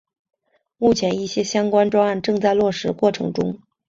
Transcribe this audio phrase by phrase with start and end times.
[0.77, 3.59] 目前一些相关专案正在落实过程中。